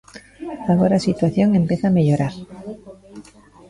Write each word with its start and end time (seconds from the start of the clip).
Agora 0.73 0.95
a 0.97 1.05
situación 1.07 1.49
empeza 1.59 1.85
a 1.87 1.95
mellorar. 1.97 2.33